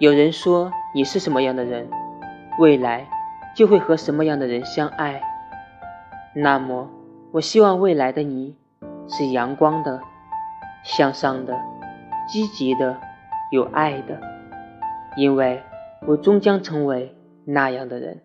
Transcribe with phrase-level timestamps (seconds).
[0.00, 1.86] 有人说你是什么样的人
[2.58, 3.06] 未来
[3.54, 5.20] 就会和什么样的人相爱。
[6.34, 6.88] 那么
[7.32, 8.56] 我希望未来的你
[9.06, 10.00] 是阳光的
[10.82, 11.60] 向上的
[12.26, 12.98] 积极的
[13.52, 14.18] 有爱的
[15.18, 15.62] 因为
[16.06, 17.14] 我终将成为
[17.44, 18.22] 那样的人。